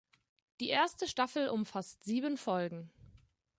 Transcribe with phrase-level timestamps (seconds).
[0.59, 2.89] Die erste Staffel umfasst sieben Folgen.